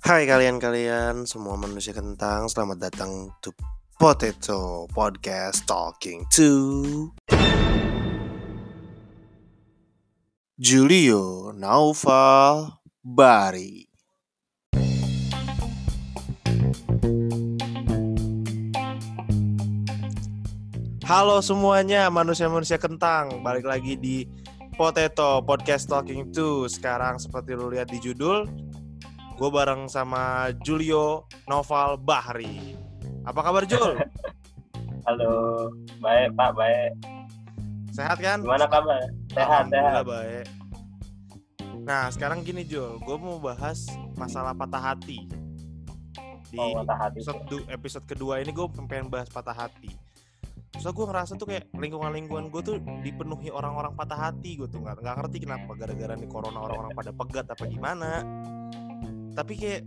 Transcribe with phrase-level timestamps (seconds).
[0.00, 3.52] Hai kalian-kalian semua manusia kentang, selamat datang to
[4.00, 6.48] Potato Podcast Talking to
[10.56, 13.92] Julio Naufal Bari.
[21.04, 24.24] Halo semuanya manusia-manusia kentang, balik lagi di
[24.80, 26.64] Potato Podcast Talking to.
[26.72, 28.48] Sekarang seperti lu lihat di judul,
[29.40, 32.76] gue bareng sama Julio Noval Bahri.
[33.24, 33.96] Apa kabar Jul?
[35.08, 35.32] Halo,
[35.96, 36.92] baik Pak, baik.
[37.90, 38.44] Sehat kan?
[38.44, 39.00] Gimana kabar?
[39.32, 40.04] Sehat, sehat.
[40.04, 40.46] baik.
[41.80, 45.24] Nah sekarang gini Jul, gue mau bahas masalah patah hati.
[46.50, 47.16] Di Oh, patah hati.
[47.16, 49.88] episode, du- episode kedua ini gue pengen bahas patah hati.
[50.76, 55.00] Soalnya gue ngerasa tuh kayak lingkungan-lingkungan gue tuh dipenuhi orang-orang patah hati gue tuh nggak
[55.00, 58.20] nggak ngerti kenapa gara-gara nih corona orang-orang pada pegat apa gimana.
[59.34, 59.82] Tapi kayak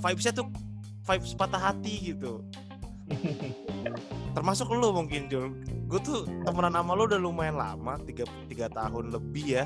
[0.00, 0.48] vibesnya tuh
[1.04, 2.44] vibes patah hati gitu.
[4.36, 5.52] Termasuk lu mungkin Jul.
[5.86, 9.64] Gue tuh temenan sama lu udah lumayan lama, tiga, tiga tahun lebih ya.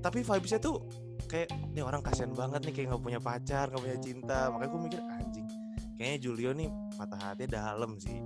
[0.00, 0.84] Tapi vibesnya tuh
[1.30, 4.38] kayak nih orang kasihan banget nih kayak nggak punya pacar, nggak punya cinta.
[4.52, 5.46] Makanya gue mikir anjing.
[5.96, 8.18] Kayaknya Julio nih patah hatinya dalam sih.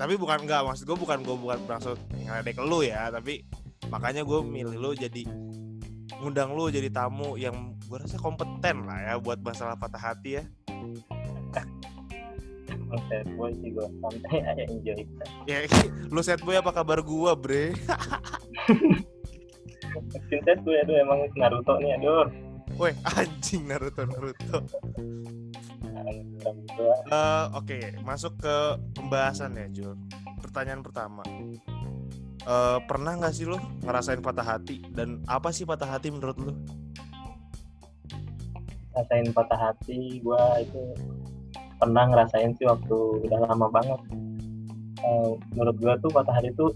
[0.00, 3.44] Tapi bukan enggak maksud gue bukan gue bukan maksud ngeledek lu ya, tapi
[3.92, 5.28] makanya gue milih lu jadi
[6.20, 10.44] ngundang lu jadi tamu yang gue rasa kompeten lah ya buat masalah patah hati ya.
[12.70, 15.02] Emang sad boy sih gue, santai aja enjoy.
[15.50, 15.66] Ya,
[16.14, 17.74] lu set boy apa kabar gua, Bre?
[19.90, 22.30] Makin sad gue, aduh emang Naruto nih, aduh.
[22.78, 24.62] Weh, anjing Naruto Naruto.
[27.10, 28.54] Eh, oke, masuk ke
[28.94, 29.98] pembahasan ya, Jul.
[30.38, 31.26] Pertanyaan pertama.
[32.40, 36.54] Eh, pernah nggak sih lo ngerasain patah hati dan apa sih patah hati menurut lo?
[38.90, 40.82] Rasain patah hati, gue itu
[41.78, 44.00] pernah ngerasain sih waktu udah lama banget.
[45.00, 46.74] Eh, menurut gue tuh patah hati tuh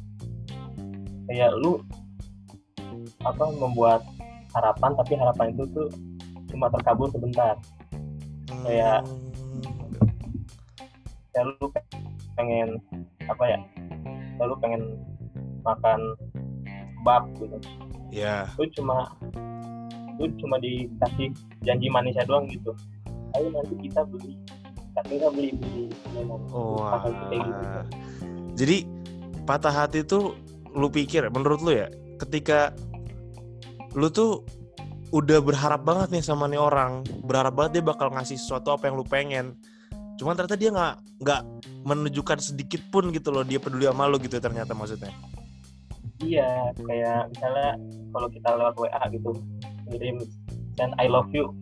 [1.28, 1.80] kayak lu
[3.24, 4.00] apa membuat
[4.54, 5.88] harapan tapi harapan itu tuh
[6.52, 7.58] cuma terkabul sebentar.
[8.64, 9.04] Kayak-
[11.34, 11.66] ya lu
[12.38, 12.78] pengen
[13.26, 13.58] apa ya
[14.38, 14.82] ya lu pengen
[15.66, 16.00] makan
[17.04, 17.58] kebab gitu.
[18.14, 19.10] Ya, lu cuma
[20.18, 21.34] lu cuma dikasih
[21.66, 22.70] janji manisnya doang gitu
[23.34, 24.38] ayo nanti kita beli
[24.94, 25.84] tapi nggak beli beli
[26.54, 26.86] oh,
[27.18, 27.80] gitu.
[28.54, 28.76] Jadi
[29.42, 30.38] patah hati tuh
[30.74, 31.90] lu pikir menurut lu ya,
[32.22, 32.70] ketika
[33.98, 34.46] lu tuh
[35.14, 38.98] udah berharap banget nih sama nih orang, berharap banget dia bakal ngasih sesuatu apa yang
[38.98, 39.58] lu pengen.
[40.14, 40.94] Cuman ternyata dia nggak
[41.26, 41.40] nggak
[41.82, 45.10] menunjukkan sedikit pun gitu loh dia peduli sama lu gitu ternyata maksudnya.
[46.22, 47.74] iya kayak misalnya
[48.14, 49.34] kalau kita lewat WA gitu
[49.90, 50.16] ngirim
[50.74, 51.54] dan I love you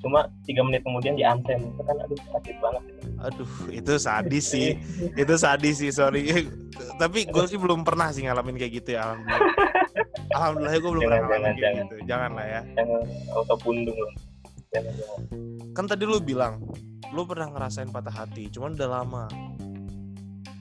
[0.00, 3.00] cuma tiga menit kemudian di unsend itu kan aduh sakit banget gitu.
[3.20, 4.68] Aduh, itu sadis sih.
[5.12, 6.24] itu sadis sih, sorry.
[7.00, 9.44] Tapi gue sih belum pernah sih ngalamin kayak gitu ya, alhamdulillah.
[10.40, 11.84] Alhamdulillah gue belum pernah Jangan, ngalamin jangan, kayak jangan.
[11.84, 11.94] gitu.
[12.08, 12.60] Jangan lah ya.
[12.78, 13.00] jangan
[13.34, 14.12] auto pundung loh
[14.70, 15.20] jangan jangan
[15.74, 16.54] Kan tadi lu bilang
[17.10, 19.24] lu pernah ngerasain patah hati, cuman udah lama.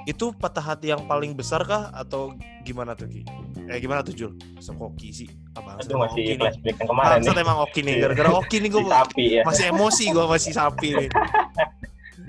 [0.04, 2.34] Itu patah hati yang paling besar kah atau
[2.66, 3.22] gimana tuh Ki?
[3.70, 4.34] Eh gimana tuh Jul?
[4.58, 5.30] Sekoki sih.
[5.60, 7.44] Abang aduh masih flashback yang kemarin Bangsat nih.
[7.44, 9.44] Emang Oki nih, gara-gara Oki nih gue si sapi ya.
[9.44, 11.10] masih emosi gue masih sapi nih.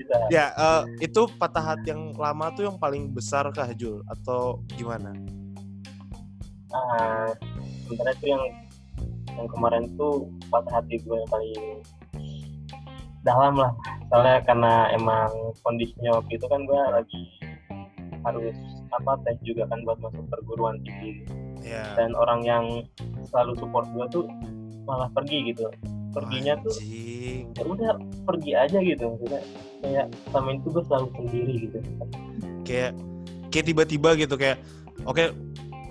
[0.01, 0.15] bisa.
[0.33, 4.03] Ya, eh, itu patah hati yang lama tuh yang paling besar kah Jul?
[4.09, 5.13] Atau gimana?
[6.71, 7.31] Nah,
[7.87, 8.43] sebenarnya tuh yang
[9.31, 11.63] yang kemarin tuh patah hati gue yang paling
[13.23, 13.71] dalam lah.
[14.11, 15.31] Soalnya karena emang
[15.63, 17.23] kondisinya waktu itu kan gue lagi
[18.27, 18.57] harus
[18.91, 21.23] apa tes juga kan buat masuk perguruan tinggi
[21.61, 21.93] Ya.
[21.93, 22.65] dan orang yang
[23.29, 24.25] selalu support gue tuh
[24.89, 25.69] malah pergi gitu.
[26.09, 26.73] Perginya tuh
[27.53, 29.13] ya udah pergi aja gitu.
[29.13, 29.41] Maksudnya
[29.85, 31.77] kayak sama itu gue selalu sendiri gitu.
[32.65, 32.91] kayak
[33.53, 34.57] kayak tiba-tiba gitu kayak
[35.05, 35.21] oke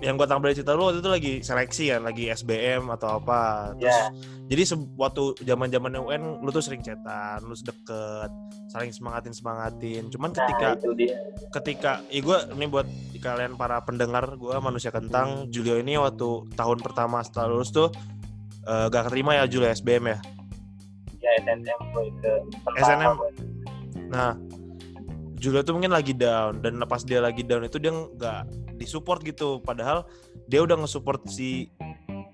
[0.01, 3.93] yang tahu dari cerita lu waktu itu lagi seleksi kan lagi SBM atau apa terus
[3.93, 4.09] Ya.
[4.49, 4.63] jadi
[4.95, 8.31] waktu zaman zaman UN lu tuh sering chatan lu deket
[8.67, 11.05] saling semangatin semangatin cuman ketika Nah
[11.53, 16.81] ketika ya gue ini buat kalian para pendengar gue manusia kentang Julio ini waktu tahun
[16.81, 17.93] pertama setelah lulus tuh
[18.63, 20.19] eh, gak keterima ya Julio SBM ya
[21.21, 21.61] Ya SNM
[21.93, 22.31] gue ke
[22.81, 23.13] SNM.
[23.13, 23.29] gue.
[24.09, 24.33] Nah,
[25.37, 28.41] Julio tuh mungkin lagi down dan pas dia lagi down itu dia nggak
[28.81, 29.61] disupport gitu.
[29.61, 30.09] Padahal
[30.45, 31.69] dia udah nge-support si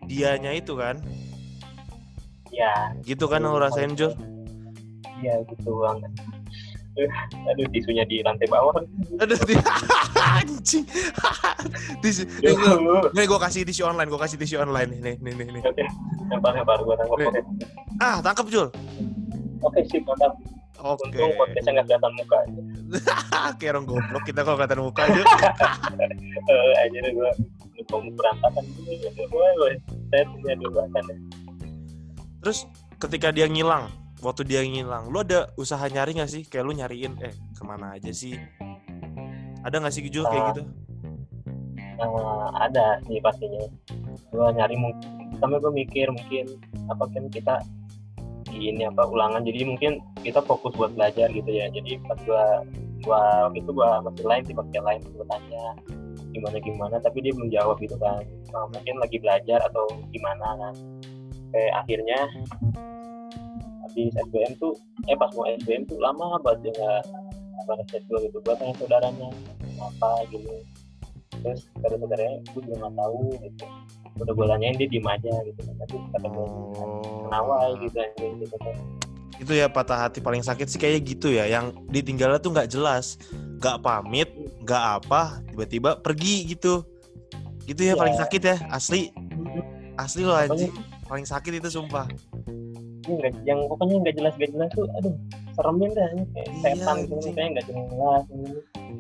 [0.03, 1.03] dianya itu kan.
[2.49, 4.15] Ya Gitu kan yang lu rasain Jul?
[5.19, 6.11] Iya gitu banget.
[7.45, 8.73] Aduh tisunya di lantai bawah.
[9.21, 9.61] Aduh, dia-
[10.37, 10.85] anjing
[12.03, 12.25] tisu
[13.13, 15.85] nih, gue kasih tisu online gue kasih tisu online nih nih nih nih Oke,
[16.29, 17.17] lempar lempar gue tangkap.
[17.17, 17.27] Nih.
[17.27, 17.41] Oke,
[17.97, 18.67] ah tangkap Jul
[19.59, 20.33] oke sip mantap.
[20.77, 22.39] oke Untung podcastnya nggak kelihatan muka.
[23.59, 25.21] kayak orang goblok kita kalau kelihatan muka aja
[26.47, 27.11] Eh, aja deh
[27.91, 28.63] berantakan
[29.27, 29.75] boleh.
[30.07, 31.15] Saya punya dua ya.
[32.39, 32.63] terus
[32.97, 37.19] ketika dia ngilang waktu dia ngilang lu ada usaha nyari nggak sih kayak lu nyariin
[37.19, 38.39] eh ke mana aja sih
[39.61, 40.49] ada nggak sih Jul kayak Ah.
[40.53, 40.63] gitu
[41.97, 43.57] Eh, ada sih pastinya.
[44.29, 46.45] Gue nyari mungkin, pertama gue mikir mungkin
[46.85, 47.57] apa kan kita
[48.59, 49.45] ini apa ulangan.
[49.45, 51.69] Jadi mungkin kita fokus buat belajar gitu ya.
[51.69, 52.65] Jadi pas gua
[53.05, 55.65] gua waktu itu gua masih lain sih pakai lain gua tanya
[56.35, 58.21] gimana gimana tapi dia belum jawab gitu kan.
[58.53, 60.73] Nah, mungkin lagi belajar atau gimana kan.
[61.53, 62.19] Kayak akhirnya
[63.87, 64.73] habis SBM tuh
[65.07, 67.01] eh pas mau SBM tuh lama banget dia nggak
[67.63, 68.39] apa gitu.
[68.41, 69.29] Gua tanya saudaranya
[69.77, 70.49] apa gitu
[71.29, 73.63] terus kata saudaranya gue juga nggak tahu gitu.
[74.17, 75.59] Udah gue tanyain dia diem aja gitu.
[75.63, 77.23] Tapi kata gue oh.
[77.27, 78.33] Kenawai gitu anjing?
[78.41, 78.75] Gitu kan.
[79.37, 81.45] Itu ya patah hati paling sakit sih kayak gitu ya.
[81.45, 83.21] Yang ditinggalnya tuh nggak jelas.
[83.61, 84.29] Nggak pamit
[84.63, 86.81] nggak apa tiba-tiba pergi gitu.
[87.67, 87.99] Gitu ya Iya.
[87.99, 89.11] paling sakit ya asli.
[89.95, 90.71] Asli loh anjing.
[91.05, 92.07] Paling sakit itu sumpah.
[93.07, 95.15] Nggak- yang pokoknya nggak jelas nggak jelas tuh aduh
[95.55, 98.23] seremin dah kayak Iya, setan gitu kayak nggak jelas.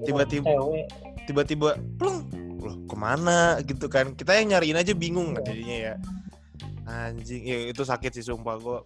[0.05, 0.85] Tiba-tiba- cewek
[1.27, 2.23] tiba-tiba pleng
[2.63, 3.59] loh ke mana?
[3.61, 4.15] Gitu kan.
[4.15, 5.43] Kita yang nyariin aja bingung Iya.
[5.43, 5.95] jadinya ya.
[6.87, 8.55] Anjing ya itu sakit sih sumpah.
[8.57, 8.79] Gua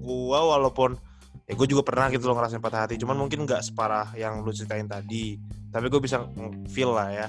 [0.00, 0.96] gua walaupun
[1.44, 2.96] ya gue juga pernah gitu loh ngerasain patah hati.
[2.96, 5.36] Cuman mungkin nggak separah yang lu ceritain tadi.
[5.70, 6.24] Tapi gue bisa
[6.72, 7.28] feel lah ya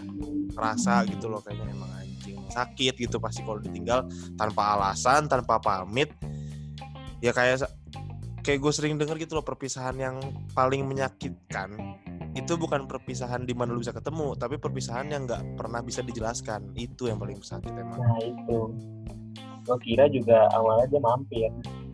[0.55, 2.39] ngerasa gitu loh kayaknya emang anjing.
[2.49, 4.07] Sakit gitu pasti kalau ditinggal
[4.39, 6.09] tanpa alasan tanpa pamit.
[7.21, 7.67] Ya kayak
[8.41, 10.17] kayak gue sering denger gitu loh perpisahan yang
[10.57, 11.77] paling menyakitkan
[12.31, 16.71] itu bukan perpisahan di mana lu bisa ketemu tapi perpisahan yang nggak pernah bisa dijelaskan.
[16.79, 17.99] Itu yang paling sakit emang.
[17.99, 18.59] Nah itu.
[19.61, 21.51] Gue kira juga awalnya dia mampir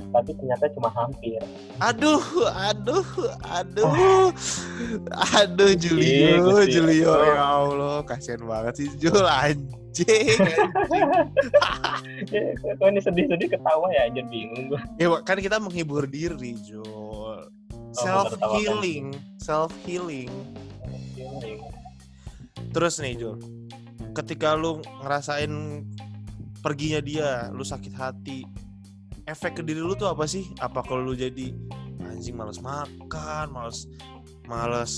[0.07, 1.41] tapi ternyata cuma hampir.
[1.83, 2.23] Aduh
[2.53, 3.07] aduh
[3.43, 4.31] aduh.
[5.35, 6.79] Aduh Julio Gusti.
[6.79, 7.11] Julio.
[7.17, 9.25] Ya Allah kasihan banget sih Jul.
[9.25, 10.37] Anjing ya,
[12.77, 17.49] kok ini sedih-sedih ketawa ya aja bingung gue ya kan kita menghibur diri Jul.
[17.97, 20.29] Self healing self healing
[22.75, 23.41] terus nih Jul.
[24.13, 25.49] Ketika lu ngerasain
[26.61, 28.45] perginya dia lu sakit hati
[29.25, 30.45] efek ke diri lu tuh apa sih?
[30.61, 31.53] Apa kalau lu jadi
[32.17, 33.85] anjing males makan males
[34.49, 34.93] males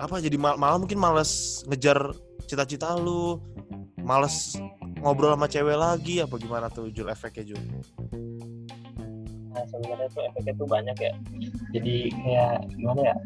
[0.00, 2.10] apa jadi mal malah mungkin males ngejar
[2.48, 3.36] cita-cita lu
[4.00, 4.56] males
[5.04, 7.60] ngobrol sama cewek lagi apa gimana tuh Jul efeknya Jul?
[9.52, 11.12] Nah sebenarnya tuh efeknya tuh banyak ya.
[11.76, 13.16] Jadi kayak gimana ya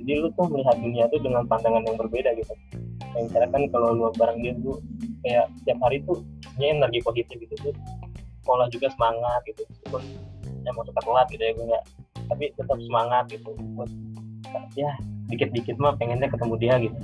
[0.00, 2.54] jadi lu tuh melihat dunia tuh dengan pandangan yang berbeda gitu.
[3.12, 4.80] Kayak misalnya kan kalau lu bareng dia tuh
[5.20, 6.24] kayak tiap hari tuh
[6.56, 7.74] punya energi positif gitu tuh
[8.40, 10.02] sekolah juga semangat gitu meskipun
[10.64, 11.84] ya mau suka telat gitu ya gue nggak
[12.30, 13.50] tapi tetap semangat gitu
[14.74, 14.90] ya
[15.30, 16.98] dikit-dikit mah pengennya ketemu dia gitu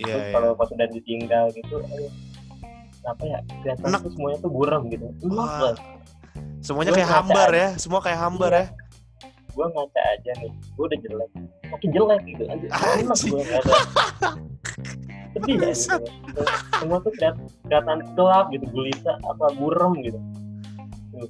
[0.00, 0.32] iya Terus iya.
[0.32, 2.10] kalau pas udah ditinggal gitu aduh,
[3.00, 4.00] apa ya kelihatan Enak.
[4.00, 5.06] tuh semuanya tuh buram gitu.
[5.20, 5.76] Enak banget.
[6.60, 7.56] Semuanya Gua kayak ngaca hambar aja.
[7.56, 8.60] ya semua kayak hambar Iya.
[8.60, 8.66] ya.
[9.50, 11.30] Gue ngaca aja nih gue udah jelek.
[11.70, 12.66] Makin jelek gitu aja.
[13.00, 13.76] Enak gue ngeliatnya
[15.30, 16.42] sedih ya gitu.
[16.80, 20.18] semua tuh keliat, kelihatan gelap gitu gelisah apa burem gitu.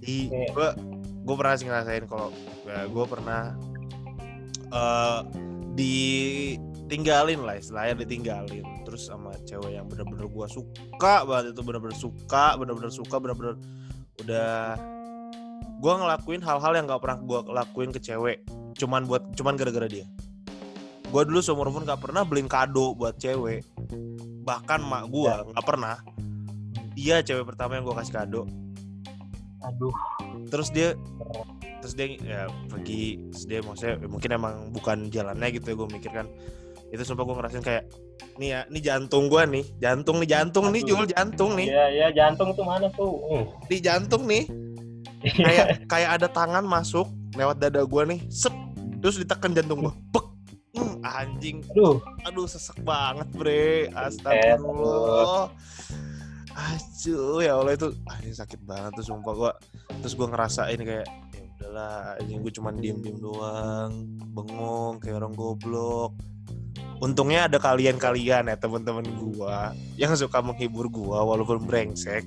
[0.00, 0.68] Di, gue
[1.20, 2.30] gue pernah sih ngerasain kalau
[2.64, 3.42] ya, gue pernah
[4.70, 5.18] eh
[6.90, 8.66] ditinggalin lah istilahnya ditinggalin.
[8.82, 13.54] Terus sama cewek yang bener-bener gue suka banget itu bener-bener suka bener-bener suka bener-bener
[14.26, 14.74] udah
[15.80, 18.42] gue ngelakuin hal-hal yang gak pernah gue lakuin ke cewek
[18.74, 20.02] cuman buat cuman gara-gara dia.
[21.14, 23.62] Gue dulu seumur umur gak pernah beliin kado buat cewek.
[24.42, 26.02] Bahkan mak gue nggak pernah.
[26.98, 28.42] Dia cewek pertama yang gue kasih kado.
[29.62, 29.94] Aduh.
[30.50, 30.98] Terus dia
[31.78, 33.30] terus dia ya pergi.
[33.30, 36.26] Terus dia maksudnya ya mungkin emang bukan jalannya gitu ya gue mikir kan
[36.90, 37.84] itu sumpah gue ngerasain kayak
[38.36, 40.82] nih ya ini jantung gue nih jantung nih jantung nih.
[40.82, 41.68] Jul jantung nih.
[41.70, 43.14] Ya ya jantung tuh mana tuh?
[43.30, 43.44] Hmm.
[43.70, 44.44] di jantung nih.
[45.22, 47.06] Kayak kayak ada tangan masuk
[47.38, 48.52] lewat dada gue nih sep
[49.00, 50.26] terus ditekan jantung gue pek
[50.70, 51.66] Hmm, anjing.
[51.74, 51.98] Aduh.
[52.30, 53.90] Aduh sesek banget bre.
[53.90, 55.50] Astagfirullah.
[56.54, 59.52] Aduh ya Allah itu anjing sakit banget tuh sumpah gua.
[59.98, 63.92] Terus gua ngerasain kayak ya udahlah anjing gue cuman diem diem doang
[64.32, 66.16] bengong kayak orang goblok
[67.00, 72.22] untungnya ada kalian-kalian ya teman-teman gua yang suka menghibur gua walaupun brengsek.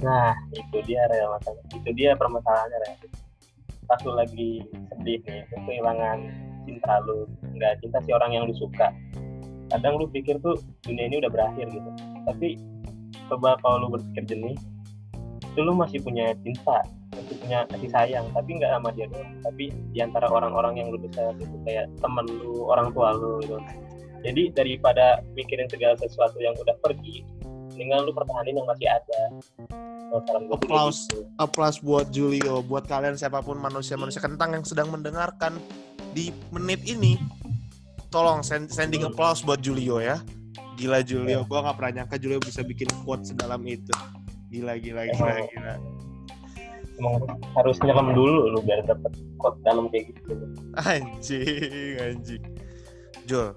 [0.00, 3.12] Nah itu dia masalah itu dia permasalahannya
[3.84, 4.64] pas lu lagi
[4.96, 6.18] sedih nih kehilangan
[6.64, 7.28] cinta lu.
[7.52, 8.88] Nggak cinta si orang yang lu suka.
[9.70, 11.90] Kadang lu pikir tuh dunia ini udah berakhir gitu.
[12.26, 12.56] Tapi
[13.28, 14.56] coba kalau lu berpikir jernih
[15.50, 16.78] itu lu masih punya cinta
[17.10, 20.98] masih punya kasih sayang tapi nggak sama dia doang tapi di antara orang-orang yang lu
[21.02, 23.58] bisa gitu kayak temen lu orang tua lu gitu
[24.20, 27.26] jadi daripada mikirin segala sesuatu yang udah pergi
[27.74, 29.20] mendingan lu pertahanin yang masih ada
[30.50, 31.06] Applause.
[31.06, 31.22] gitu.
[31.38, 35.54] Applause buat Julio, buat kalian siapa pun manusia-manusia kentang yang sedang mendengarkan
[36.10, 37.14] di menit ini.
[38.10, 39.14] Tolong send, sending Hmm.
[39.14, 40.18] applause buat Julio ya.
[40.74, 41.46] Gila Julio, Ya.
[41.46, 43.94] gua nggak pernah nyangka Julio bisa bikin quote sedalam itu.
[44.50, 45.48] Gila gila gila Emang.
[45.54, 45.74] gila.
[47.00, 47.14] emang
[47.56, 50.36] harus nyelam dulu lu biar dapet quote dalam kayak gitu
[50.76, 52.44] Anjing, anjing.
[53.24, 53.56] Jul,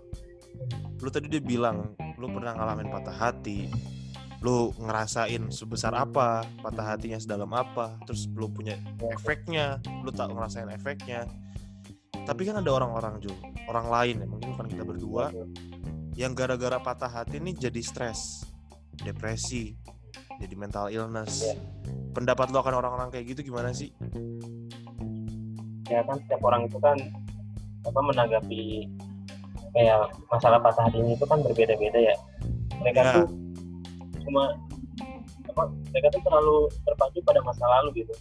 [1.02, 3.68] lu tadi dia bilang lu pernah ngalamin patah hati.
[4.44, 8.76] Lu ngerasain sebesar apa, patah hatinya sedalam apa, terus lu punya
[9.08, 11.24] efeknya, lu tak ngerasain efeknya.
[12.28, 13.36] Tapi kan ada orang-orang Jul,
[13.72, 15.32] orang lain ya, mungkin bukan kita berdua,
[16.20, 18.44] yang gara-gara patah hati ini jadi stres,
[19.00, 19.80] depresi,
[20.42, 21.46] jadi mental illness.
[21.46, 21.56] Iya.
[22.14, 23.90] Pendapat lu akan orang-orang kayak gitu gimana sih?
[25.90, 26.98] ya kan setiap orang itu kan
[27.84, 28.88] apa menanggapi
[29.76, 32.16] kayak masalah patah hati ini itu kan berbeda-beda ya
[32.80, 33.14] mereka Ya.
[33.20, 33.28] tuh
[34.24, 34.56] cuma
[35.54, 38.14] apa mereka tuh terlalu terpacu pada masa lalu gitu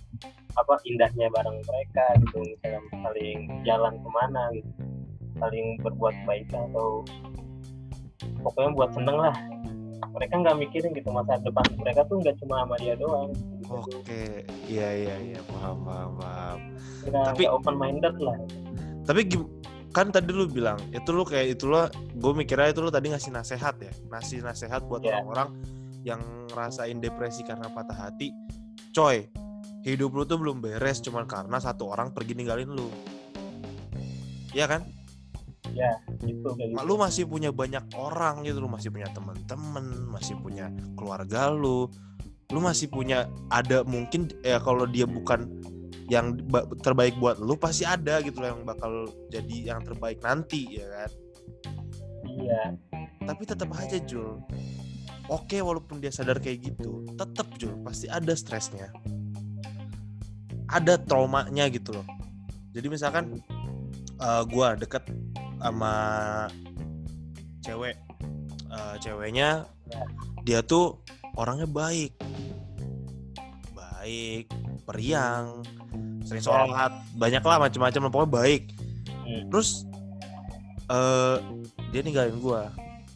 [0.58, 4.70] apa indahnya bareng mereka gitu misalnya saling jalan ke mana gitu
[5.40, 6.88] saling berbuat kebaikan atau
[8.42, 9.36] pokoknya buat seneng lah
[10.10, 13.74] mereka nggak mikirin gitu masa depan mereka tuh nggak cuma sama dia doang gitu.
[14.02, 16.58] Oke, iya iya iya, paham paham paham.
[17.06, 18.36] Nggak- Tapi- open minded lah
[19.02, 19.20] Tapi
[19.92, 23.30] kan tadi lu bilang itu lu kayak itu lo gue mikirnya itu lu tadi ngasih
[23.30, 25.20] nasehat ya ngasih nasehat buat Iya.
[25.20, 25.48] orang-orang
[26.02, 28.32] yang ngerasain depresi karena patah hati
[28.90, 29.28] coy
[29.82, 32.88] hidup lu tuh belum beres cuman karena satu orang pergi ninggalin lu
[34.52, 34.84] Iya kan
[36.22, 36.76] gitu kayak gitu.
[36.76, 41.88] Ma- lu masih punya banyak orang gitu lu masih punya teman-teman masih punya keluarga lu.
[42.52, 45.48] Lu masih punya ada mungkin ya kalau dia bukan
[46.12, 50.76] yang ba- terbaik buat lu pasti ada gitu loh yang bakal jadi yang terbaik nanti
[50.76, 51.10] ya kan?
[52.28, 52.62] Iya.
[53.24, 54.36] Tapi tetap aja Jul.
[55.32, 58.92] Oke walaupun dia sadar kayak gitu tetap Jul pasti ada stresnya.
[60.68, 62.06] Ada traumanya gitu loh.
[62.76, 63.40] Jadi misalkan
[64.20, 65.08] eh, gua deket
[65.62, 65.94] sama
[67.62, 67.96] cewek.
[68.66, 70.02] Eh, ceweknya Ya.
[70.42, 70.98] dia tuh
[71.36, 72.16] orangnya baik.
[73.72, 74.50] Baik
[74.82, 75.62] periang
[76.22, 78.62] sering sholat banyak lah macam-macam pokoknya baik.
[79.22, 79.46] Hmm.
[79.48, 79.86] terus
[80.90, 81.36] eh
[81.94, 82.72] dia ninggalin gua.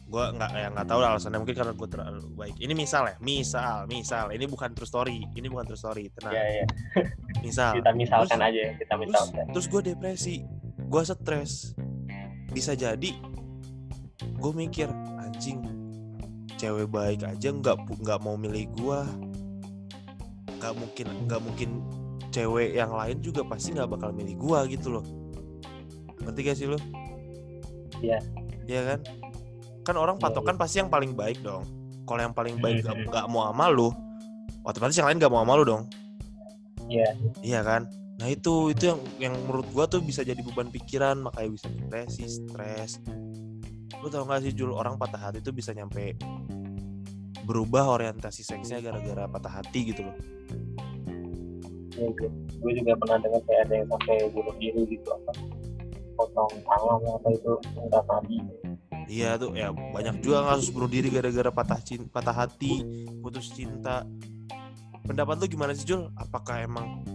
[0.07, 1.39] Gua nggak ya nggak tahu lah alasannya.
[1.43, 2.55] Mungkin karena gua terlalu baik.
[2.61, 4.31] Ini misal ya misal misal.
[4.31, 5.19] Ini bukan true story.
[5.35, 6.31] Ini bukan true story tenang.
[6.31, 6.65] Iya, iya.
[7.43, 7.75] misal.
[7.75, 9.45] Kita misalkan Terus- aja ya, kita terus misalkan.
[9.51, 10.35] terus gue depresi.
[10.87, 11.75] Gue stres
[12.57, 13.13] bisa jadi
[14.17, 14.89] gue mikir
[15.21, 15.61] anjing
[16.57, 18.99] cewek baik aja nggak nggak mau milih gue
[20.57, 21.69] nggak mungkin nggak mungkin
[22.33, 25.05] cewek yang lain juga pasti nggak bakal milih gue gitu loh
[26.25, 26.81] ngerti gak sih lo
[27.97, 28.21] Iya.
[28.65, 28.99] Iya kan
[29.81, 31.61] kan orang Iya, patokan pasti yang paling baik dong
[32.05, 33.07] kalau yang paling baik nggak Mhm.
[33.09, 33.89] nggak mau sama lu
[34.65, 35.83] otomatis yang lain nggak mau sama lu dong
[36.89, 37.09] Iya.
[37.43, 37.81] Iya kan?
[38.17, 42.25] Nah itu itu yang yang menurut gua tuh bisa jadi beban pikiran makanya bisa depresi,
[42.25, 42.97] stres.
[44.01, 46.17] Lu tau gak sih Jul orang patah hati tuh bisa nyampe
[47.47, 50.15] berubah orientasi seksnya gara-gara patah hati gitu loh.
[51.97, 52.29] Iya, iya.
[52.61, 55.31] Gue juga pernah dengar kayak ada yang sampai bunuh diri gitu apa
[56.17, 58.37] potong tangan apa itu enggak tadi
[59.07, 62.83] Iya tuh ya banyak juga kasus bunuh diri gara-gara patah cinta, patah hati,
[63.23, 64.03] putus cinta.
[65.07, 66.11] Pendapat lu gimana sih Jul?
[66.19, 67.07] Apakah emang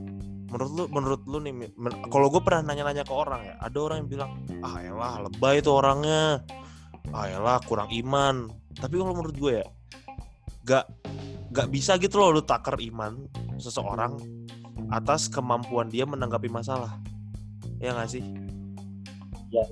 [0.52, 4.04] menurut lu menurut lu nih men- kalau gue pernah nanya-nanya ke orang ya ada orang
[4.04, 4.30] yang bilang
[4.60, 6.44] ah elah lebay itu orangnya.
[7.08, 8.52] Ah elah kurang iman.
[8.76, 9.66] Tapi kalau menurut gue ya
[10.68, 10.84] gak
[11.56, 13.16] gak bisa gitu loh lu takar iman
[13.56, 14.20] seseorang
[14.92, 17.00] atas kemampuan dia menanggapi masalah.
[17.80, 18.22] Ya gak sih?
[19.48, 19.64] Ya.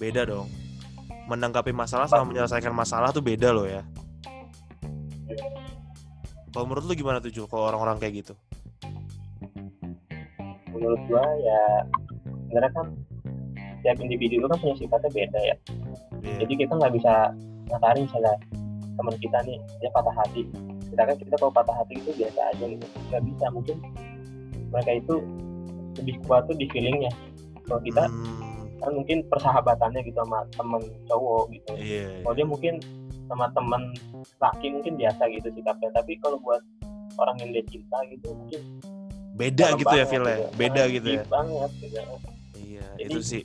[0.00, 0.48] Beda dong.
[1.28, 3.84] Menanggapi masalah sama menyelesaikan masalah tuh beda loh ya.
[6.50, 8.34] Kalau menurut lu gimana tuh Jul kalau orang-orang kayak gitu
[10.80, 11.60] menurut gua ya
[12.48, 12.86] sebenarnya kan
[13.80, 15.56] tiap individu itu kan punya sifatnya beda ya.
[16.20, 16.36] Iya.
[16.44, 17.12] jadi kita nggak bisa
[17.72, 18.34] ngatarin misalnya
[19.00, 20.42] teman kita nih dia patah hati.
[20.92, 22.86] Sedangkan kita kalau patah hati itu biasa aja gitu.
[23.08, 23.76] Nggak bisa mungkin
[24.70, 25.14] mereka itu
[26.02, 27.12] lebih kuat tuh di feelingnya.
[27.64, 31.72] Kalau kita Hmm, kan mungkin persahabatannya gitu sama temen cowok gitu.
[31.78, 32.20] Iya, iya.
[32.24, 32.74] kalau dia mungkin
[33.30, 33.82] sama temen
[34.42, 35.88] laki mungkin biasa gitu sikapnya.
[35.94, 36.60] Tapi kalau buat
[37.16, 38.60] orang yang dia cinta gitu mungkin
[39.40, 40.36] beda dalam gitu ya Phil ya?
[40.54, 41.22] beda gitu ya?
[41.26, 41.96] banget gitu
[42.60, 43.42] iya Jadi- itu sih.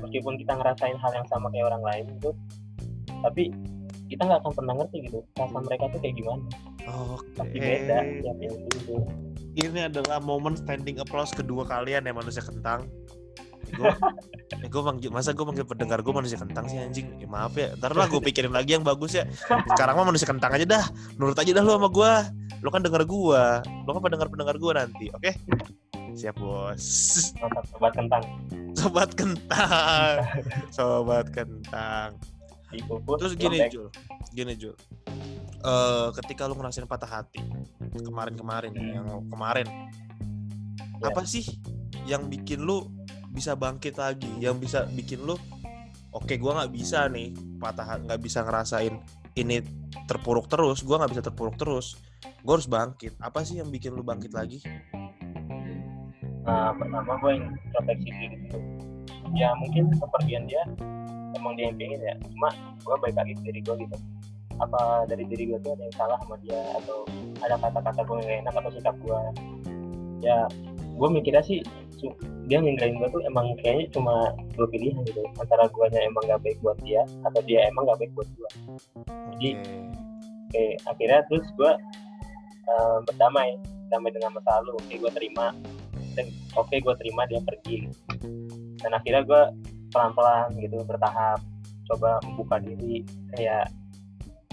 [0.00, 2.30] meskipun kita ngerasain hal yang sama kayak orang lain itu
[3.20, 3.52] tapi
[4.10, 6.42] kita nggak akan pernah ngerti gitu rasa mereka tuh kayak gimana.
[6.90, 7.30] Oke.
[7.38, 8.32] pasti beda ya
[8.74, 8.96] gitu.
[9.54, 12.90] Ini adalah momen standing applause kedua kalian ya manusia kentang.
[13.70, 13.90] Gue,
[14.56, 17.06] eh, gue manggil, masa gue manggil pendengar gue manusia kentang sih anjing.
[17.18, 17.72] Ya, maaf ya.
[17.78, 19.24] Ntar lah gue pikirin lagi yang bagus ya.
[19.74, 20.84] Sekarang mah manusia kentang aja dah.
[21.16, 22.12] Nurut aja dah lu sama gue.
[22.60, 23.42] Lu kan denger gue.
[23.86, 25.06] Lu kan pendengar pendengar gue nanti.
[25.14, 25.30] Oke?
[26.10, 26.84] Siap bos.
[27.38, 28.22] mantap sobat kentang
[28.74, 30.16] Sobat kentang.
[30.76, 32.18] Sobat kentang.
[33.18, 33.66] Terus gini.
[33.70, 33.90] Jul,
[34.30, 34.74] gini Jul.
[35.60, 37.42] Eh, ketika lu ngerasain patah hati
[38.00, 38.90] kemarin-kemarin Hmm.
[38.96, 39.66] yang kemarin,
[41.02, 41.12] Ya.
[41.12, 41.44] apa sih
[42.08, 42.88] yang bikin lu
[43.30, 44.28] bisa bangkit lagi?
[44.42, 45.38] Yang bisa bikin lu,
[46.10, 47.32] oke, gua nggak bisa nih
[47.62, 48.94] patah nggak bisa ngerasain
[49.38, 49.62] ini
[50.10, 50.82] terpuruk terus.
[50.82, 51.96] Gua nggak bisa terpuruk terus.
[52.40, 53.16] Gue harus bangkit.
[53.20, 54.64] Apa sih yang bikin lu bangkit lagi?
[56.44, 58.58] Nah, pertama gue introspeksi diri dulu.
[59.36, 60.64] Ya mungkin kepergian dia
[61.36, 62.14] emang dia yang pengen ya.
[62.24, 62.48] Cuma
[62.80, 63.96] gue baik lagi diri gue gitu.
[64.60, 67.04] Apa dari diri gue tuh ada yang salah sama dia atau
[67.44, 69.20] ada kata-kata gue yang enak atau sikap gue.
[70.24, 71.60] Ya gue mikirnya sih
[72.48, 76.58] dia ninggalin gue tuh emang kayaknya cuma dua pilihan gitu antara guanya emang gak baik
[76.64, 78.50] buat dia atau dia emang gak baik buat gue
[79.36, 79.74] Jadi, Oke.
[80.50, 81.72] oke akhirnya terus gue
[82.68, 83.58] eh, berdamai
[83.90, 84.78] damai dengan masa lalu.
[84.78, 85.52] Oke gue terima
[86.14, 87.90] dan oke gue terima dia pergi.
[88.80, 89.42] Dan akhirnya gue
[89.90, 91.42] pelan-pelan gitu bertahap
[91.90, 93.02] coba membuka diri
[93.34, 93.66] kayak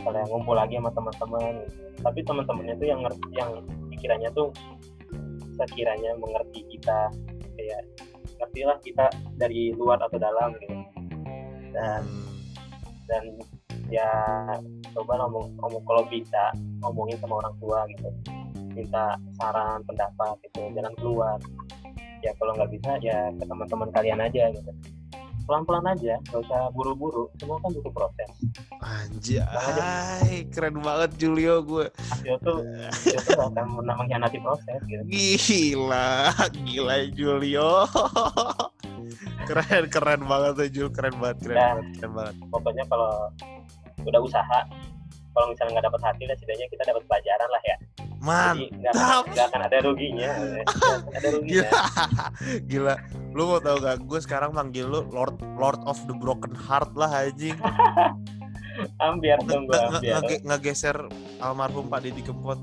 [0.02, 1.54] kalau yang ngumpul lagi sama teman-teman.
[2.02, 3.52] Tapi teman-temannya tuh yang ngerti yang
[3.94, 4.50] pikirannya tuh
[5.58, 7.10] sekiranya mengerti kita
[7.68, 7.84] kayak
[8.40, 9.06] ngertilah kita
[9.36, 10.76] dari luar atau dalam gitu.
[11.76, 12.04] Dan
[13.08, 13.24] dan
[13.92, 14.08] ya
[14.96, 18.10] coba ngomong ngomong kalau bisa ngomongin sama orang tua gitu.
[18.72, 21.38] Minta saran pendapat gitu jangan keluar.
[22.24, 24.72] Ya kalau nggak bisa ya ke teman-teman kalian aja gitu.
[25.44, 28.30] Pelan-pelan aja nggak usah buru-buru semua kan butuh proses
[28.88, 31.92] Anjay, keren banget Julio gue.
[31.92, 37.84] hasil tuh hasil tuh akan pernah mengkhianati proses gitu Gila, gila Julio.
[39.44, 42.36] keren, keren banget tuh Jul, keren banget, keren Dan- banget, keren banget.
[42.48, 43.12] pokoknya kalau
[44.00, 44.60] udah usaha
[45.30, 47.78] kalau misalnya nggak dapat hasil ya setidaknya kita dapat pelajaran lah ya
[48.18, 49.50] jadi nggak akan, Mantap.
[49.62, 50.32] ada ruginya
[51.18, 51.80] ada ruginya Gila,
[52.66, 52.96] gila.
[53.32, 54.02] Lu mau tau gak?
[54.02, 57.54] Gue sekarang manggil lu Lord Lord of the Broken Heart lah anjing.
[59.00, 60.98] ambiar dong gua nge- ambiar nge- Ngegeser
[61.38, 62.60] almarhum Pak Deddy Kempot.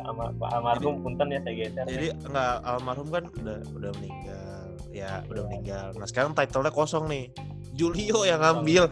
[0.00, 4.62] Pak almarhum punten ya saya geser Jadi nggak almarhum kan udah udah meninggal.
[4.90, 5.86] Ya, udah meninggal.
[5.94, 7.30] Nah, sekarang title-nya kosong nih.
[7.70, 8.90] Julio yang ngambil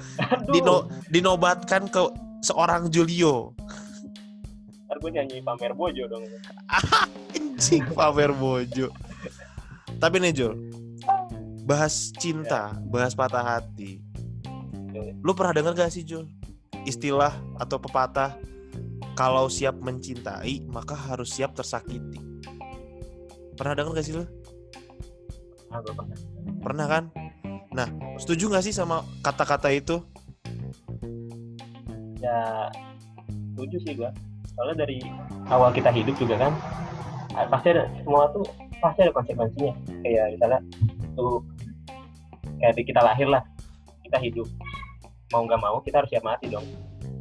[0.49, 1.99] dino, dinobatkan ke
[2.41, 3.53] seorang Julio.
[4.87, 6.25] ntar gue nyanyi pamer bojo dong
[7.37, 8.89] Anjing pamer bojo.
[9.99, 10.55] Tapi nih Jul,
[11.63, 14.01] bahas cinta, bahas patah hati.
[15.23, 16.27] Lu pernah denger gak sih Jul?
[16.87, 18.39] Istilah atau pepatah
[19.19, 22.21] kalau siap mencintai maka harus siap tersakiti.
[23.59, 24.25] Pernah denger gak sih lu?
[25.69, 25.85] ah
[26.65, 27.13] pernah kan?
[27.77, 30.01] Nah, setuju gak sih sama kata-kata itu?
[32.19, 32.69] ya
[33.55, 34.11] setuju sih gue
[34.55, 34.99] soalnya dari
[35.51, 36.53] awal kita hidup juga kan
[37.39, 38.45] ah, pasti ada semua tuh
[38.83, 40.61] pasti ada konsekuensinya kayak misalnya
[41.15, 41.43] tuh
[42.59, 43.43] kayak kita lahir lah
[44.03, 44.47] kita hidup
[45.29, 46.65] mau nggak mau kita harus siap mati dong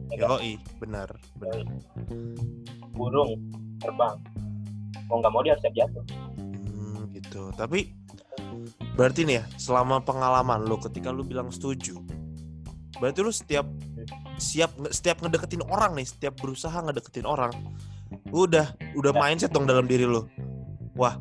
[0.07, 0.39] Ya kan?
[0.39, 1.67] Yoi, benar, benar.
[2.91, 3.35] burung
[3.77, 4.15] terbang
[5.05, 6.05] mau nggak mau dia harus siap jatuh
[6.67, 7.51] Hmm, gitu.
[7.51, 7.91] Tapi
[8.93, 11.97] berarti nih ya, selama pengalaman lu ketika lu bilang setuju,
[12.97, 13.65] berarti lu setiap
[14.37, 17.51] siap setiap ngedeketin orang nih, setiap berusaha ngedeketin orang,
[18.29, 19.19] lu udah udah Ya.
[19.19, 20.23] mindset dong dalam diri lu.
[20.93, 21.17] Wah,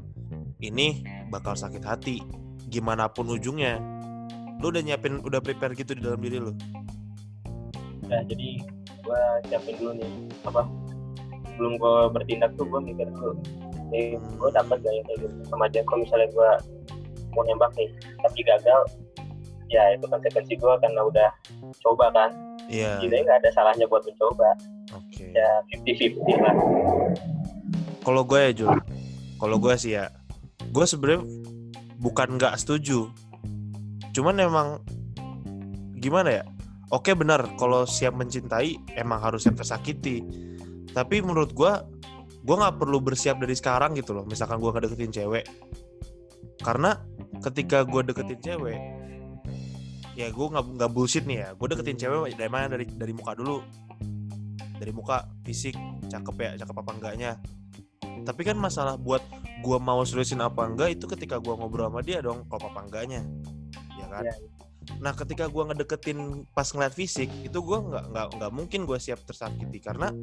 [0.61, 2.22] ini bakal sakit hati
[2.66, 3.81] gimana pun ujungnya.
[4.66, 6.50] Lu udah nyiapin udah prepare gitu di dalam diri lu.
[8.11, 8.59] nah jadi
[9.02, 10.11] gue siapin dulu nih
[10.42, 10.62] apa
[11.55, 13.35] sebelum gue bertindak tuh gue mikir dulu
[13.94, 16.50] nih gue dapat gak ya kayak gitu sama aja kalau misalnya gue
[17.31, 17.90] mau nembak nih
[18.22, 18.81] tapi gagal
[19.70, 21.31] ya itu konsekuensi gue karena udah
[21.83, 22.31] coba kan
[22.66, 22.98] Iya.
[23.02, 24.50] jadi nggak ada salahnya buat mencoba
[24.94, 25.31] Oke.
[25.31, 25.50] ya
[25.87, 26.55] 50-50 lah
[28.02, 28.74] Kalau gue ya Jul,
[29.38, 30.11] kalau gue sih ya,
[30.70, 31.26] gue sebenarnya
[31.98, 33.11] bukan nggak setuju,
[34.16, 34.68] cuman emang
[36.00, 36.44] gimana ya?
[36.88, 40.24] Oke benar, kalau siap mencintai emang harus siap tersakiti.
[40.96, 41.72] Tapi menurut gue,
[42.40, 44.24] gue nggak perlu bersiap dari sekarang gitu loh.
[44.24, 45.44] Misalkan gue ngedeketin cewek,
[46.64, 46.96] karena
[47.44, 48.79] ketika gue deketin cewek,
[50.16, 51.48] ya gue nggak nggak bullshit nih ya.
[51.59, 53.61] Gue deketin cewek dari mana dari dari muka dulu,
[54.81, 55.76] dari muka, fisik,
[56.09, 57.33] cakep ya, cakep apa enggaknya
[58.26, 59.22] tapi kan masalah buat
[59.62, 63.22] gua mau seriusin apa enggak itu ketika gua ngobrol sama dia dong kalau apa enggaknya
[63.22, 63.55] ya
[64.16, 64.24] kan.
[64.24, 64.35] Iya,
[65.02, 69.20] nah ketika gue ngedeketin pas ngeliat fisik itu gue nggak nggak nggak mungkin gue siap
[69.26, 70.14] tersakiti karena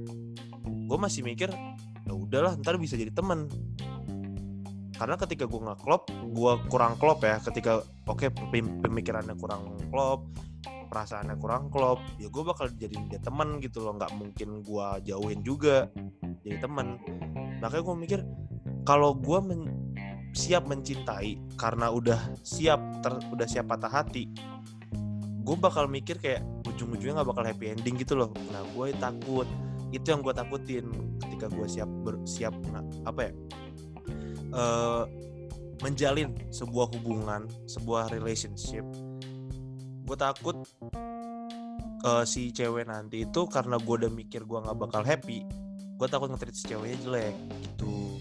[0.63, 1.51] gue masih mikir
[2.03, 3.47] ya udahlah ntar bisa jadi temen.
[4.93, 7.41] Karena ketika gue nggak klop gue kurang klop ya.
[7.41, 10.29] Ketika oke pem- pemikirannya kurang klop
[10.63, 13.97] perasaannya kurang klop ya gue bakal jadi dia teman gitu loh.
[13.97, 15.89] Nggak mungkin gue jauhin juga
[16.43, 16.99] jadi teman
[17.63, 18.19] makanya gue mikir
[18.83, 19.71] kalau gue men-
[20.33, 24.27] siap mencintai karena udah siap ter- udah siap patah hati
[25.43, 28.31] gue bakal mikir kayak ujung-ujungnya nggak bakal happy ending gitu loh.
[28.55, 29.43] Nah gue takut
[29.91, 30.87] itu yang gue takutin
[31.21, 33.31] ketika gue siap bersiap nah, apa ya
[34.55, 35.03] eh,
[35.83, 38.87] menjalin sebuah hubungan sebuah relationship.
[40.07, 40.63] Gue takut
[42.07, 45.43] eh, si cewek nanti itu karena gue udah mikir gue nggak bakal happy
[45.93, 48.19] gue takut nge si ceweknya jelek gitu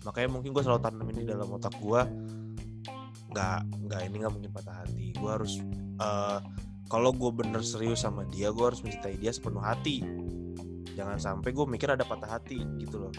[0.00, 2.02] makanya mungkin gue selalu tanemin di dalam otak gue
[3.30, 5.14] nggak nggak ini nggak mungkin patah hati.
[5.14, 5.62] Gue harus
[6.00, 6.38] eh,
[6.90, 10.02] kalau gue bener serius sama dia gue harus mencintai dia sepenuh hati.
[10.98, 13.14] Jangan sampai gue mikir ada patah hati gitu loh.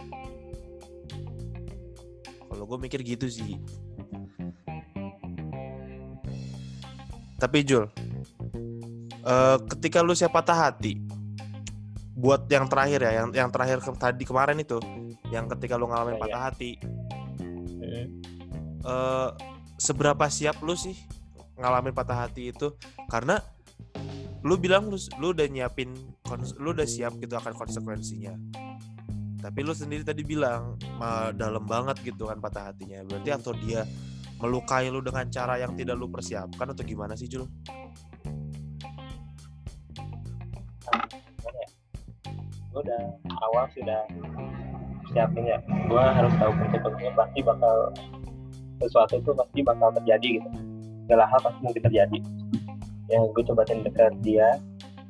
[2.52, 3.56] Kalau gue mikir gitu sih.
[7.40, 7.88] Tapi Jul
[9.22, 11.00] eh, ketika lu siap patah hati
[12.12, 14.78] buat yang terakhir ya yang yang terakhir ke- tadi kemarin itu
[15.32, 16.22] yang ketika lu ngalamin Iya.
[16.22, 16.72] patah hati
[17.82, 18.06] Hmm.
[18.86, 19.30] eh
[19.82, 20.94] seberapa siap lu sih
[21.58, 22.78] ngalamin patah hati itu
[23.10, 23.42] karena
[24.42, 25.90] lu bilang lu, lu udah nyiapin
[26.58, 28.34] lu udah siap gitu akan konsekuensinya
[29.42, 33.82] tapi lu sendiri tadi bilang "Ma, dalam banget gitu kan patah hatinya berarti atau dia
[34.38, 37.46] melukai lu dengan cara yang tidak lu persiapkan atau gimana sih Jul?
[41.52, 41.66] ya
[42.72, 43.02] gue udah
[43.44, 44.02] awal sudah
[45.12, 47.76] siapin ya gue harus tahu konsekuensinya pasti bakal
[48.82, 50.50] sesuatu itu pasti bakal terjadi gitu.
[51.06, 52.18] Segala hal pasti mungkin terjadi.
[53.12, 54.58] Ya gue cobain dekat dia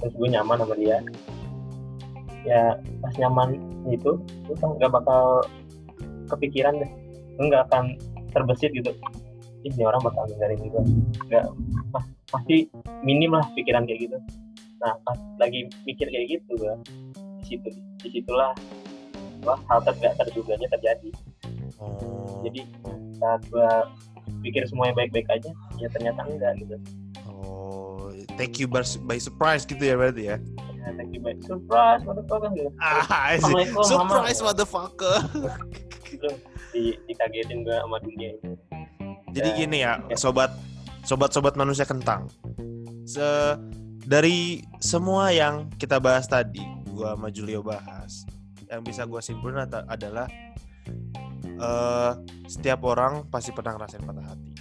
[0.01, 0.97] terus gue nyaman sama dia.
[2.43, 4.17] Ya pas nyaman itu
[4.49, 5.45] gue nggak bakal
[6.33, 6.91] kepikiran deh.
[7.37, 7.95] Gue nggak akan
[8.33, 8.91] terbesit gitu.
[9.61, 10.83] Ini orang bakal ninggalin gue
[11.29, 11.45] nggak
[11.93, 12.65] pas- pasti
[13.05, 14.17] minim lah pikiran kayak gitu.
[14.81, 16.73] Nah pas lagi mikir kayak gitu gue
[17.41, 17.69] di situ
[18.01, 18.57] di situlah
[19.41, 21.09] wah hal tidak terduganya terjadi
[21.81, 22.45] Oh.
[22.45, 22.61] jadi
[23.15, 23.69] saat gue
[24.41, 26.77] pikir semuanya baik-baik aja ya ternyata enggak gitu
[27.25, 30.37] Oh, take you by, by surprise gitu ya berarti ya.
[30.77, 33.33] ya thank you baik surprise motherfucker gitu Ah,
[33.81, 34.53] surprise Mama.
[34.53, 35.15] motherfucker.
[36.69, 38.53] di dikagetin gue sama dunia ini
[39.31, 40.15] Jadi Ya, gini ya, ya.
[40.15, 40.51] sobat
[41.01, 42.27] sobat-sobat manusia kentang.
[43.07, 43.23] Se
[44.03, 46.59] dari semua yang kita bahas tadi,
[46.91, 48.27] gua sama Julio bahas,
[48.71, 50.31] yang bisa gua simpulin adalah
[51.61, 52.13] eh
[52.47, 54.51] setiap orang pasti pernah ngerasain patah hati.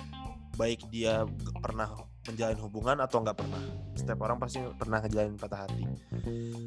[0.59, 1.25] Baik dia
[1.63, 1.89] pernah
[2.29, 3.63] menjalin hubungan atau nggak pernah.
[3.97, 5.85] Setiap orang pasti pernah ngejalanin patah hati.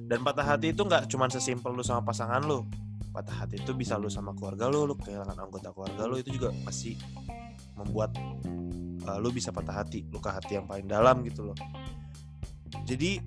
[0.09, 2.65] Dan patah hati itu nggak cuma sesimpel lu sama pasangan lu.
[3.13, 6.49] Patah hati itu bisa lu sama keluarga lu, lu kehilangan anggota keluarga lu itu juga
[6.65, 6.97] pasti
[7.77, 8.17] membuat
[9.05, 11.57] uh, lu bisa patah hati, luka hati yang paling dalam gitu loh.
[12.89, 13.21] Jadi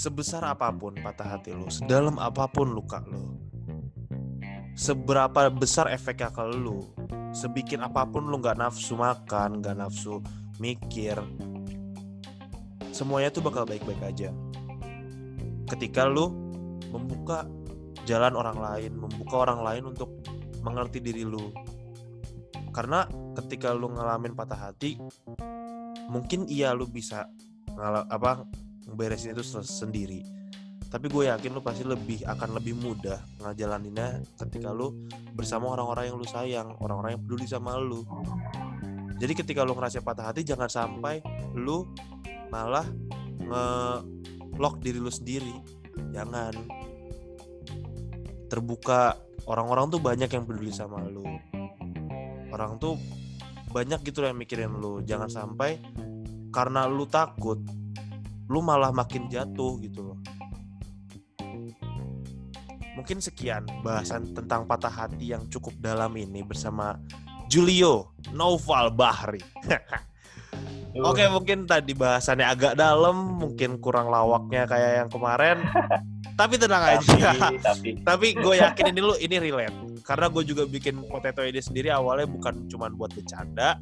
[0.00, 3.36] sebesar apa pun patah hati lu, sedalam apa pun luka lu,
[4.72, 6.80] seberapa besar efeknya ke lu,
[7.36, 10.24] sebikin apa pun lu nggak nafsu makan, nggak nafsu
[10.56, 11.20] mikir,
[12.96, 14.32] semuanya tuh bakal baik-baik aja.
[15.68, 16.32] Ketika lu
[16.88, 17.44] membuka
[18.08, 20.08] jalan orang lain, membuka orang lain untuk
[20.64, 21.52] mengerti diri lu,
[22.72, 23.04] karena
[23.36, 24.96] ketika lu ngalamin patah hati
[26.08, 27.28] mungkin iya lu bisa
[28.10, 28.48] apa
[28.94, 30.22] beresin itu se- sendiri.
[30.90, 35.06] Tapi gue yakin lu pasti lebih akan lebih mudah ngejalaninnya ketika lu
[35.38, 38.02] bersama orang-orang yang lu sayang orang-orang yang peduli sama lu.
[39.22, 41.22] Jadi ketika lu ngerasa patah hati jangan sampai
[41.54, 41.86] lu
[42.50, 42.82] malah
[43.38, 45.54] nge-lock diri lu sendiri.
[46.10, 46.58] Jangan.
[48.50, 49.14] Terbuka.
[49.46, 51.22] Orang-orang tuh banyak yang peduli sama lu.
[52.50, 52.98] Orang tuh
[53.70, 55.06] banyak gitu yang mikirin lu.
[55.06, 55.78] Jangan sampai
[56.50, 57.62] karena lu takut
[58.50, 60.18] lu malah makin jatuh gitu loh.
[62.98, 66.98] Mungkin sekian bahasan tentang patah hati yang cukup dalam ini bersama
[67.46, 69.40] Julio Noval Bahri.
[71.06, 75.62] Oke mungkin tadi bahasannya agak dalam mungkin kurang lawaknya kayak yang kemarin.
[76.40, 77.04] Tapi tenang aja.
[77.36, 77.60] tapi.
[77.60, 79.76] Tapi tapi gue yakin ini lu ini relate.
[80.02, 83.76] Karena gue juga bikin potato ini sendiri awalnya bukan cuman buat bercanda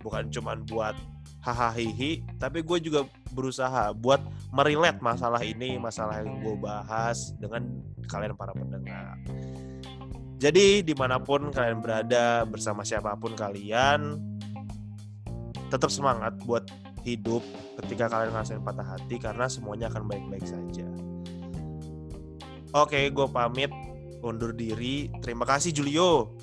[0.00, 0.96] bukan cuman buat
[1.40, 3.00] hahaha tapi gue juga
[3.32, 4.20] berusaha buat
[4.52, 7.64] merelate masalah ini masalah yang gue bahas dengan
[8.08, 9.16] kalian para pendengar
[10.40, 14.16] jadi di mana pun kalian berada bersama siapa pun kalian
[15.68, 16.66] tetap semangat buat
[17.04, 17.40] hidup
[17.84, 20.84] ketika kalian ngerasain patah hati karena semuanya akan baik-baik saja.
[22.76, 23.72] Oke, gue pamit
[24.20, 25.08] undur diri.
[25.24, 26.34] Terima kasih Julio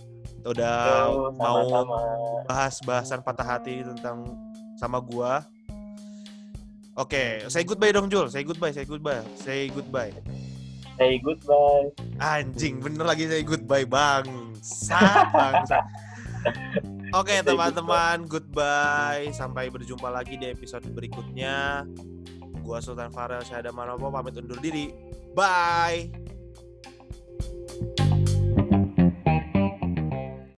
[0.47, 1.99] udah Yo, mau sama-sama.
[2.47, 4.23] bahas bahasan patah hati tentang
[4.77, 5.43] sama gua.
[6.97, 8.25] Oke, say goodbye dong Jul.
[8.29, 9.21] Say goodbye, say goodbye.
[9.37, 10.13] Say goodbye.
[10.97, 11.93] Say goodbye.
[12.17, 14.57] Anjing, bener lagi say goodbye, Bang.
[14.65, 15.85] Sat, bangsa.
[17.19, 19.29] Oke, Say teman-teman, goodbye.
[19.29, 21.85] Sampai berjumpa lagi di episode berikutnya.
[22.65, 24.89] Gua Sultan Farel Syahada Manopo pamit undur diri.
[25.37, 26.09] Bye.